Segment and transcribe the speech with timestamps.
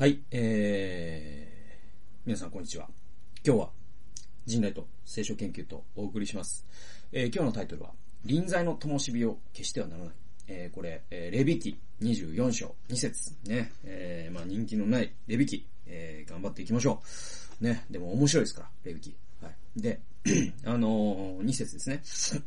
[0.00, 2.88] はい、えー、皆さんこんにちは。
[3.44, 3.68] 今日は、
[4.46, 6.64] 人類と聖書研究とお送りします。
[7.12, 7.90] えー、今日のタイトルは、
[8.24, 10.14] 臨在の灯火を消してはならない。
[10.48, 17.02] えー、これ、えー、レビキ24章2節ね、えー、まあ人気のないレビキ、えー、頑張っていきましょ
[17.60, 17.64] う。
[17.64, 19.14] ね、でも面白いですから、レビキ。
[19.42, 19.82] はい。
[19.82, 20.00] で、
[20.64, 22.42] あのー、2節ですね。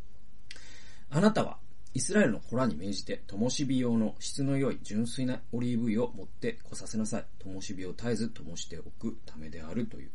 [1.12, 1.58] あなたは、
[1.96, 7.24] イスラエルのホラに命じて、灯火用の質の良い純粋なオリーブ油を持って来させなさい。
[7.38, 10.10] 灯火を絶えず灯しておくためであるという。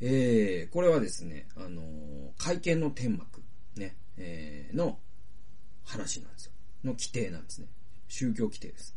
[0.00, 1.84] えー、これはですね、あのー、
[2.36, 3.42] 会見の天幕、
[3.76, 4.98] ね、えー、の
[5.84, 6.52] 話なんですよ。
[6.82, 7.68] の規定なんですね。
[8.08, 8.96] 宗教規定です。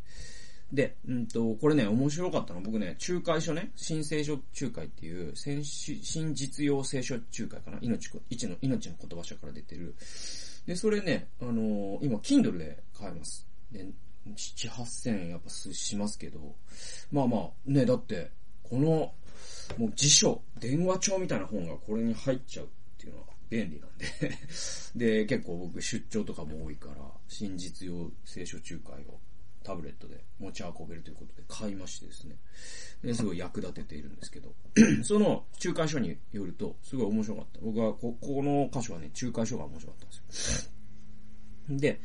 [0.74, 8.10] で、うんと、これね、面白かったの僕ね、仲介書ね、新聖書仲介っていう、新新実用聖書仲介かな命
[8.48, 9.94] の、命の言葉書から出てる。
[10.68, 13.48] で、それね、あのー、今、Kindle で買えます。
[13.72, 13.86] で、
[14.28, 16.56] 7、8000円やっぱしますけど、
[17.10, 18.30] まあまあ、ね、だって、
[18.64, 19.14] この、
[19.78, 26.96] もう辞書、電話帳みたいな本がこれに入っちゃうっていうのは便利なんでで、結構僕出張とかも多いから、
[27.30, 29.20] 新実用聖書仲介を
[29.64, 32.36] タブレットで持ち運べるということで買いましてですね。
[33.04, 34.54] で、すごい役立てているんですけど、
[35.04, 37.60] その仲介書によると、すごい面白かった。
[37.62, 41.78] 僕はこ、この箇所はね、仲介書が面白かったんですよ。
[41.78, 42.00] で、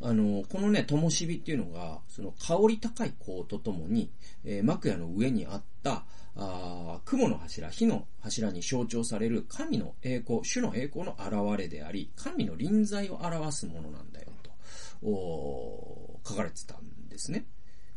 [0.00, 4.10] あの、このね、灯火っていうのが、その香り高い香とともに、
[4.44, 6.04] えー、幕屋の上にあった、
[6.36, 17.46] あ雲の柱、火の柱に象徴される神の栄光、主の栄光の現れであり、神の臨在を表すものなんだよ、と、書かれてたんですね。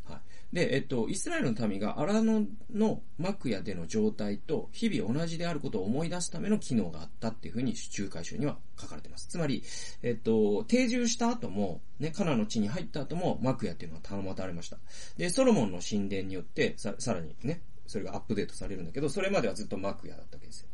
[0.04, 0.56] はい。
[0.56, 9.28] で、えっと、イスラエルの民が荒野の幕屋での状態と日々同じであることを思い出すための機能があったっていうふうに仲介書には書かれてます。
[9.28, 9.64] つまり、
[10.02, 14.78] えっと、定住した後も、ね、カナの地に入った後も幕屋っていうのは保たれました。
[15.18, 20.68] で、ソロモンの神殿によってさ、さらにね、それがアップデートされるんだけど、それまではずっと幕屋だったわけですよ。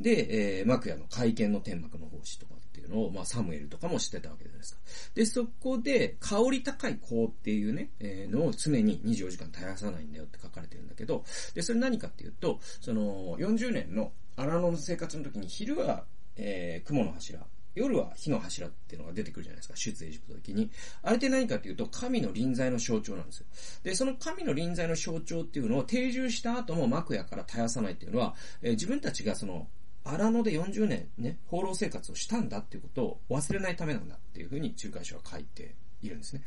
[0.00, 2.54] で、えー、幕屋の会見の天幕の奉仕とか
[2.86, 4.80] うのを、まあ、サムエルとかも知ってたわけじゃないですか。
[5.14, 11.24] で、そこで、香り高い香っていうね、えー、のを常に24時間絶やさないんだよって書かれてるんだけど、
[11.54, 16.04] で、それ何かっていうと、その、40年の荒野の生活の時に、昼は、
[16.36, 17.40] えー、雲の柱、
[17.76, 20.70] 夜は火の柱っていうのが出てくるじゃないですか、出エジプトの時に。
[21.02, 23.46] あれって何かっていうと、神の臨在の象徴なんですよ。
[23.82, 29.68] で、その神の臨在の象徴っていうのを定住した後も幕屋から絶やさないっていうのは、えー、自分たちがその、
[30.06, 36.42] 荒野で40年ね、放浪生活をしたんだっていうことを忘れないためなんだっていうふうに仲介書は書いているんですね。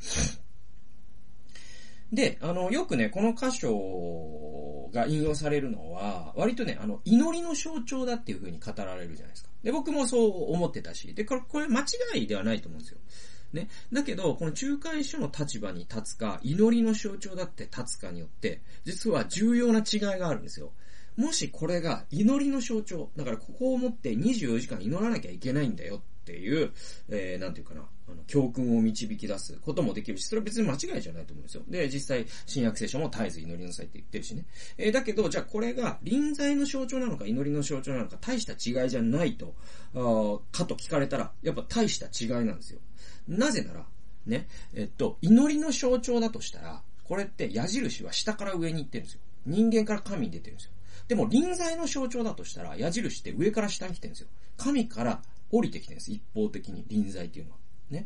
[2.12, 9.50] で、あの、よくね、この箇所が引用されるのは、割とね、あの、祈りの象徴だっていうふうに語られるじゃないですか。
[9.64, 11.86] で、僕もそう思ってたし、で、これ、これ間違
[12.24, 13.00] いではないと思うんですよ。
[13.54, 13.70] ね。
[13.92, 20.72] だけど、この仲介書の立場に立つか、祈りの象徴だって立つかによって、実は重要な違いがあるんですよ。
[21.18, 26.72] もしこれが祈りの象徴、だからここを持って24時間祈らなきゃいけないんだよっていう、
[27.10, 31.64] えー、なんていうかな、あの、教訓を導き出すこともできるし、それは別に間違いじゃないと思うんですよ。
[31.68, 34.46] で、実際、新約聖書も絶えず祈りなさいって言ってるしね。
[34.78, 39.56] えー、だけど、じゃあこれが臨在の象徴なのか祈りの象徴なのか、大した違いじゃないと、
[39.96, 42.80] あかと聞かれたら、やっぱ大した違いなんですよ。
[43.28, 43.86] なぜなら、
[44.26, 49.22] ね、えっと、祈りの象徴だとしたら、これって矢印は下から上に行ってるんですよ。
[49.48, 50.72] 人間から神に出てるんですよ。
[51.10, 54.28] でも臨在の象徴だとしたら、矢印って上から下に来てるんですよ。
[54.58, 55.22] 神から
[55.52, 56.12] 降りてきてるんです。
[56.12, 57.58] 一方的に臨在っていうのは。
[57.90, 58.06] ね。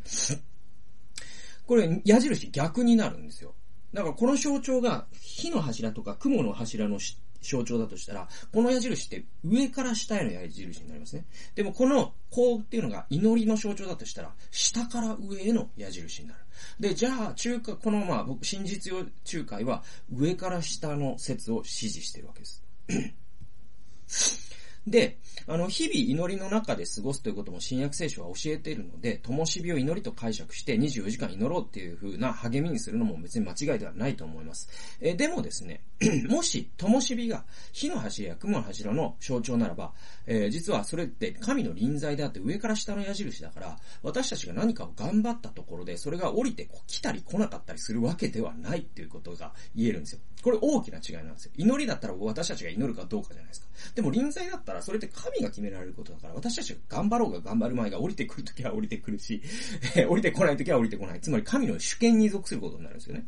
[1.66, 3.54] これ、矢印逆になるんですよ。
[3.92, 6.98] だからこの象徴が火の柱とか雲の柱の
[7.42, 11.26] 象徴だとしたら、この矢印って上から下への矢印になりますね。
[11.54, 16.40] でもこのこうっていうのが祈りの象徴だとしたら、下から上への矢印になる。
[16.80, 22.63] で、じゃあ、中華、このまあ、僕、真実用仲介は上から下の説を支持してるわけです。
[22.88, 24.53] フッ。
[24.86, 34.68] で、あの、日々祈りの中で過ごすということも新約聖書は教えているので、灯火を祈りと解釈して24時間祈ろうっていう風な励みにするのも別に間違いではないと思います。
[35.00, 35.82] えでもですね、
[36.28, 39.92] もし、灯火が火の柱や雲の柱の象徴ならば、
[40.26, 50.20] えー、実はそれって神の臨在であって上から下の矢印だから、私たちが何かを頑張ったところで、それが降りて来たり来なかったりするわけではないっていうことが言えるんですよ。
[50.42, 51.52] これ大きな違いなんですよ。
[51.56, 53.66] 祈りだったら私たちが祈るかどうかじゃないですか。
[53.94, 59.42] でも臨在だったらそれって神が決められることだから、私たちが頑張ろうが頑張る前が降りてくるときは降りてくるし、
[60.08, 61.20] 降りてこないときは降りてこない。
[61.20, 63.26] つまり神の主権に属することになるんですよね。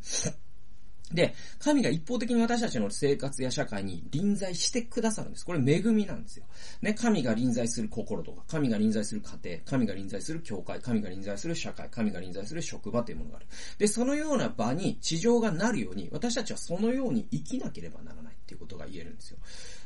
[1.13, 5.47] で、神が一方的に私たちの生活や社会に臨在してくださるんです。
[5.47, 6.45] これ恵みなんですよ。
[6.83, 13.47] ね、神が臨在する心とか、神が臨在する家庭、神が臨在する教会、神が臨在する社会、神が臨在する職場というものがある。
[13.79, 19.39] で、そのような場に地上がなるように、私たちはそのように生きなければならないっていうことが言えるんですよ。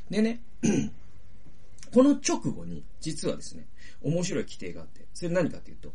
[0.09, 0.41] でね、
[1.93, 3.67] この直後に、実はですね、
[4.01, 5.93] 面白い規定があって、それ何かっていうと、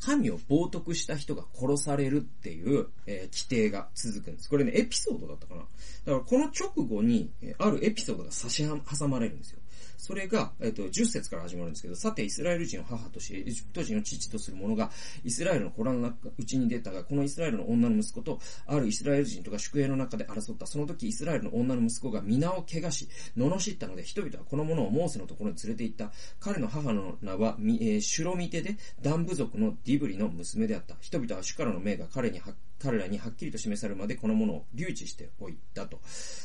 [0.00, 4.50] 神を冒涜した人が殺されるっていう、えー、規定が続くんです。
[4.50, 5.62] これね、エピソードだったかな。
[5.62, 5.70] だか
[6.12, 9.60] らこの直後に、あるエピソードが差し挟まれるんですよ。
[9.96, 14.90] それが、えっ、と、10節から始まるんですけど、さて、イスラエル人を母とし、エジプト人を父とする者が、
[15.24, 20.66] イスラエルの子らのうちに出たが、このイスラエルの女の息子と、あるイスラエル人とか宿営の中で争った。
[20.66, 26.12] その時、イスラエルの女の息子が皆を怪我し、罵ったので、人々はこの者をモーセのところに連れて行った。
[26.38, 30.96] 彼の母の名は、えー、シュロミテで、ダン部族のディブリの娘であった。
[31.00, 35.98] 人々は主からの命が彼に発彼らにはっきりと示されるまでこのものを留置しておいたと。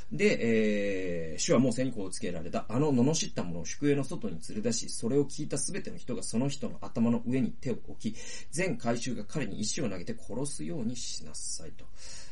[0.09, 2.65] で、えー、主はモーセにこうつけられた。
[2.69, 8.15] あの罵ったものを宿営の外に連れ出し、それを聞いたすべての人がその人の頭の上に手を置き、
[8.51, 11.83] 全回収が彼に石を投げて殺すようにしなさいと。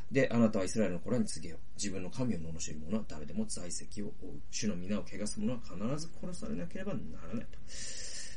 [0.10, 1.60] で、あなたはイスラエルの子らに告げよ。
[1.76, 4.42] 自分の神を罵る者は誰でも在籍を負う。
[4.52, 7.60] 主の皆を汚す者は必ず殺されなければならないと。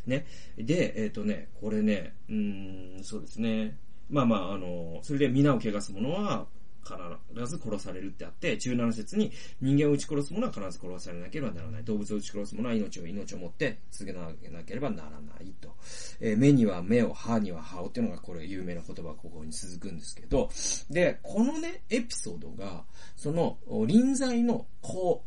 [0.06, 0.26] ね。
[0.58, 3.78] で、えっ、ー、とね、これね、うーん、そうですね。
[4.10, 6.46] まあまあ、あの、それで皆を汚す者は
[7.32, 11.84] 必ず殺されるってあって、17節に人間を撃ち殺す者は必ず殺されなければならない。
[11.84, 15.74] 動物を撃ち殺す者は命を命をもって続けなければならないと。
[16.20, 20.50] えー、目には目を、歯には歯をっていうのがこれ有名な言葉ここに続くんですけど、
[20.90, 22.84] で、このね、エピソードが、
[23.16, 25.22] その臨在の子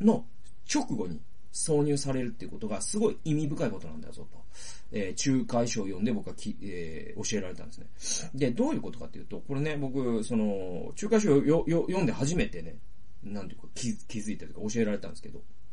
[0.00, 0.26] の
[0.72, 1.20] 直後に
[1.52, 4.45] 挿入されるっていうことがすごい意味深いことなんだぞと。
[4.92, 8.30] えー、仲介書を読んで僕はき、えー、教えられたんですね。
[8.34, 12.76] で、どういうことかっていうと、これね、僕、その、仲介書をよよ読んで初めてね、
[13.22, 15.40] なんていうか気気づいたというか教えられたんですけど、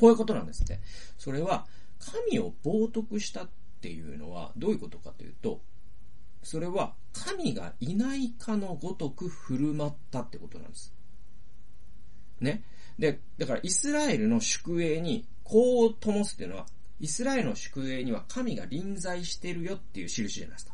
[0.00, 0.80] こういうことなんですって。
[1.18, 1.66] それは、
[1.98, 3.48] 神を冒涜したっ
[3.80, 5.60] ていうのはどういうことかというと、
[6.42, 10.94] それは神がいないかのごとく振る舞ったってことなんです。
[12.40, 12.62] ね。
[12.98, 16.66] で、だからイスラエルの宿営にこう灯すっていうのは
[17.00, 20.72] イスラエルの宿営には神が臨在してるよっていう印じゃないですか。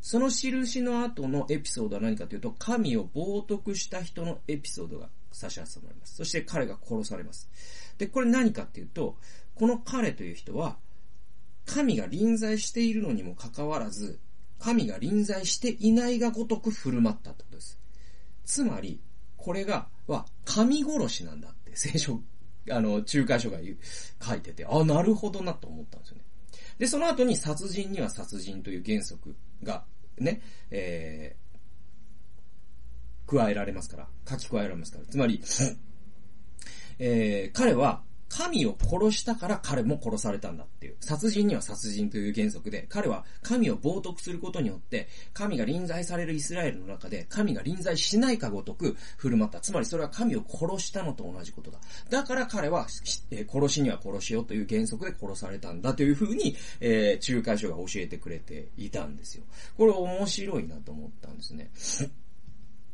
[0.00, 6.16] その印の後のエピソードは何かというと、神を冒涜した人のエピソードが差し挟まれます。
[6.16, 7.48] そして彼が殺されます。
[7.98, 9.16] で、これ何かっていうと、
[9.54, 10.76] この彼という人は、
[11.66, 14.18] 神が臨在しているのにもかかわらず、
[14.58, 17.78] 神が臨在していないがごとく振る舞ったってことです。
[18.44, 19.00] つまり、
[19.36, 22.20] これが、は、神殺しなんだって聖書
[22.70, 23.58] あの、仲介書が
[24.20, 26.24] 書いてて、あ、なるほどなと思ったんですよね。
[26.78, 29.84] で、その後に殺人には殺人という原則が、
[30.18, 35.04] ね、えー、加えられますから、書き加えられますから。
[35.06, 35.42] つまり、
[36.98, 40.96] えー、彼は、神を殺したから彼も殺されたんだっていう。
[41.00, 49.60] 殺人には殺人という原則で、彼は神を冒涜することによって、神が臨在されるイスラエルの中で、神が臨在しないかごとく振る舞った。
[49.60, 51.78] つまりそれは神を殺したのと同じことだ。
[52.10, 52.86] だから彼は、
[53.30, 59.44] え、殺しには殺しよという原則で殺されたんだというふうに、えー、仲介書が教えてくれていたんですよ。
[59.76, 61.70] これ面白いなと思ったんですね。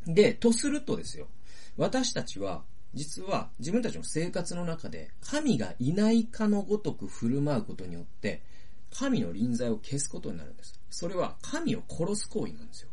[0.06, 1.28] で、とするとですよ。
[1.76, 2.62] 私たちは、
[2.94, 8.42] 実は自分たちの生活の中で神がいないかのごとく振る舞うことによって、
[8.90, 10.80] 神の臨在を消すことになるんです。
[10.90, 12.88] それは神を殺す行為なんですよ。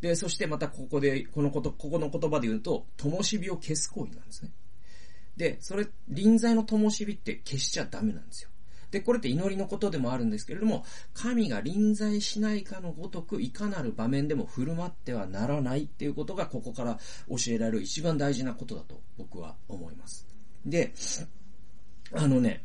[0.00, 4.52] で、そしてまたここで、このこと、ここの言葉で言うと、灯火を消す行為なんですね。
[5.36, 8.50] で、それ、臨在の灯火って消しちゃダメなんですよ。
[8.90, 20.26] で、これって祈りのことでもあるんですけれども、神が臨在しないかのごとく、いかなる場面でも振る舞ってはならないっていうことが、ここから教えられる一番大事なことだと僕は思います。
[20.64, 20.92] で、
[22.12, 22.64] あのね、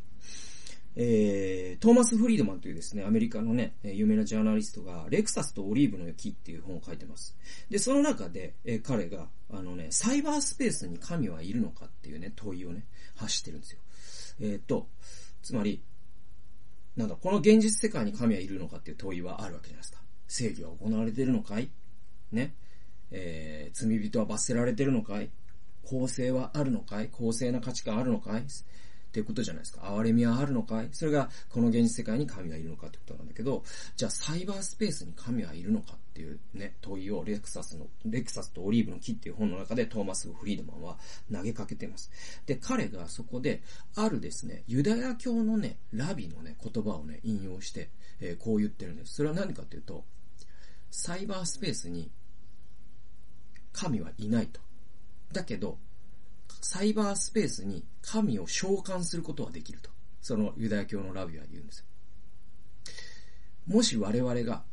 [0.96, 7.38] えー、トーマス・フリードマンというですね、アメリカのね、有名なジャーナリストが、レクサスとオリーブの木っていう本を書いてます。
[7.70, 12.86] で、その中で、えー、彼が、あのね、サイバースペースに神はいるのかっていうね、問いをね、
[13.16, 13.80] 発してるんですよ。
[14.42, 14.90] えっ、ー、と、
[15.42, 15.82] つまり、
[16.96, 20.02] なんだ、この現実世界に神はいるのかっていう問いはあるわけじゃないですか。
[20.28, 21.70] 正義は行われてるのかい？
[22.32, 22.54] ね。
[23.12, 25.30] えー、罪人は罰せられてるのかい？
[25.84, 27.10] 公正はあるのかい？
[27.10, 28.44] 公正な価値観あるのかい？
[29.12, 29.82] っていうことじゃないですか。
[29.82, 30.90] 憐れみはあるのかい？
[30.94, 33.62] それが、この現実世界に神はいるのかってことなんだけど、
[33.98, 40.98] じゃあサイバースペースに神はいるのかっていうね、問いをレクサスの、レクサスとオリーブの木っていう本の中でトーマス・フリードマンは
[41.30, 42.10] 投げかけています。
[42.46, 43.62] で、彼がそこで、
[43.96, 47.90] あるですね、ユダヤ教のね、ラビのね、言葉をね、引用して、
[48.22, 49.16] えー、こう言ってるんです。
[49.16, 50.06] それは何かっていうと、
[50.90, 52.10] サイバースペースに
[53.74, 54.62] 神はいないと。
[55.34, 55.78] だけど、
[56.62, 59.90] サイバースペースに神を召喚することはできると。
[60.22, 61.86] そのユダヤ教のラビは言うんですよ。
[63.68, 64.64] もし我々が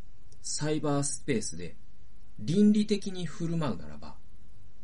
[0.43, 1.77] サイバースペースで
[2.39, 4.17] 倫理的に振る舞うならば、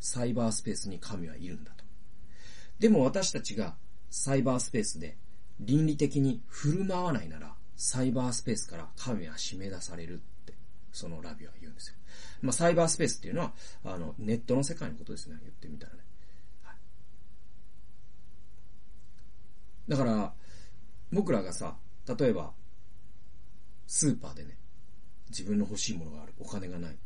[0.00, 1.84] サイバースペースに神はいるんだと。
[2.78, 3.76] でも私たちが
[4.10, 5.16] サイバースペースで
[5.60, 10.54] 倫理的に振る舞わないなら、サイバースペースから神は締め出されるって、
[10.92, 11.94] そのラビは言うんですよ。
[12.42, 13.52] まあ、サイバースペースっていうのは、
[13.84, 16.00] あの、ネットの世界のことですね、言ってみたらね。
[16.62, 16.76] はい、
[19.88, 20.34] だから、
[21.12, 21.76] 僕らがさ、
[22.18, 22.52] 例えば、
[23.86, 24.56] スーパーでね、
[25.28, 26.96] 自分の欲しいものがある、お金がない、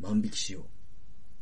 [0.00, 0.62] 万引きしよう。
[0.62, 0.70] って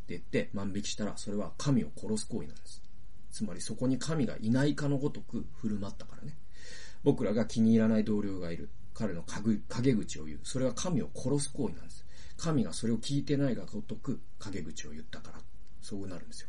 [0.09, 2.83] 言って、万引きしたら、それは神を殺す行為なんです。
[3.31, 6.37] つまりそこに神がいないかのごとく振る舞ったからね。
[7.03, 8.71] 僕らが気に入らない同僚がいる。
[8.95, 10.41] 彼の陰口を言う。
[10.45, 12.07] それは神を殺す行為なんです。
[12.37, 15.41] 神がそれを聞いてないがごとく陰口を言ったから。
[15.83, 16.49] そうなるんですよ。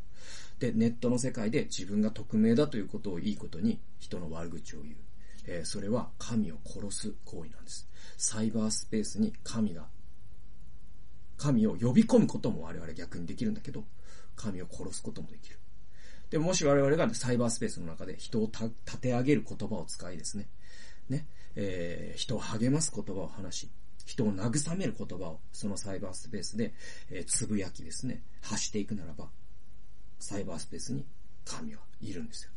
[0.59, 4.95] で、ネットの世界で自分が匿名だということをいいことに人の悪口を言う。
[5.47, 7.87] えー、それは神を殺す行為なんです。
[8.17, 9.87] サイバースペースに神が、
[11.37, 13.83] 神を呼び込むことも我々逆にできるんだけど、
[14.35, 15.59] 神を殺すこともできる。
[16.29, 20.47] でもし我々がサイバースペースの中で人を立て上げる言葉を使いですね、
[21.07, 23.69] ね、えー、人を励ます言葉を話し、
[24.05, 26.73] 人を慰める言葉をそのサイバースペースで、
[27.11, 29.29] えー、つぶやきですね、発していくならば、
[30.19, 31.05] サイバースペースに
[31.43, 32.51] 神はいるんですよ。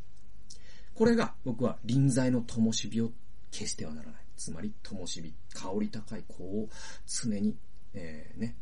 [0.95, 3.13] これが僕は臨在の灯火を
[3.53, 4.21] 消してはならない。
[4.37, 6.69] つまり、灯火、香り高い香を
[7.07, 7.57] 常に、
[7.95, 8.57] えー、ね、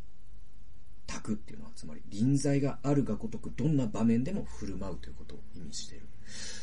[1.07, 6.09] 炊くっていうのは、つまり臨在があるがごとくどんな場面でも振る舞うということを意味している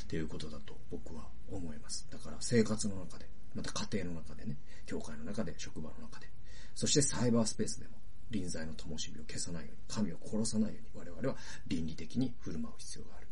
[0.07, 2.07] ということだと僕は思います。
[2.11, 6.27] だから生活の中で、また家庭の中でね、教会の中で、職場の中で、
[6.75, 7.93] そしてサイバースペースでも
[8.33, 11.37] 臨在の灯火を消さないように、神を殺さないように我々は
[11.67, 13.27] 倫理的に振る舞う必要がある。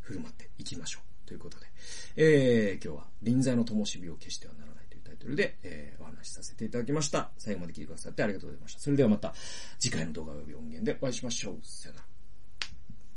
[0.00, 1.28] 振る舞っていきましょう。
[1.28, 1.66] ということで、
[2.16, 7.30] えー、今日は臨在の灯火を消してはならないというタイトルで、えー、お話しさせていただきました。
[7.38, 8.80] 最後まで聞いてくださってありがとうございました。
[8.80, 9.32] それではまた
[9.78, 11.58] 次回の動画及び音源でお会いしましょう。
[11.62, 12.11] さよなら。